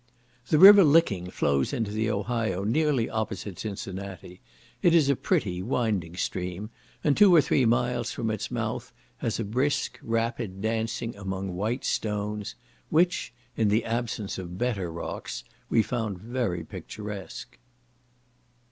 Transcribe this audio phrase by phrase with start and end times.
[0.47, 4.41] The river Licking flows into the Ohio nearly opposite Cincinnati;
[4.81, 6.71] it is a pretty winding stream,
[7.03, 11.85] and two or three miles from its mouth has a brisk rapid, dancing among white
[11.85, 12.55] stones,
[12.89, 17.59] which, in the absence of better rocks, we found very picturesque.